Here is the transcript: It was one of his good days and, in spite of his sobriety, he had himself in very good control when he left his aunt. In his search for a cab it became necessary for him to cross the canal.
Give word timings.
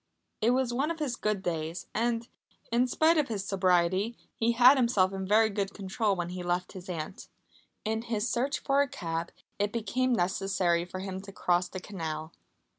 It 0.41 0.49
was 0.49 0.73
one 0.73 0.89
of 0.89 0.97
his 0.97 1.15
good 1.15 1.43
days 1.43 1.85
and, 1.93 2.27
in 2.71 2.87
spite 2.87 3.19
of 3.19 3.27
his 3.27 3.45
sobriety, 3.45 4.17
he 4.33 4.53
had 4.53 4.75
himself 4.75 5.13
in 5.13 5.27
very 5.27 5.51
good 5.51 5.75
control 5.75 6.15
when 6.15 6.29
he 6.29 6.41
left 6.41 6.71
his 6.71 6.89
aunt. 6.89 7.27
In 7.85 8.01
his 8.01 8.27
search 8.27 8.57
for 8.57 8.81
a 8.81 8.87
cab 8.87 9.31
it 9.59 9.71
became 9.71 10.11
necessary 10.13 10.85
for 10.85 11.01
him 11.01 11.21
to 11.21 11.31
cross 11.31 11.69
the 11.69 11.79
canal. 11.79 12.33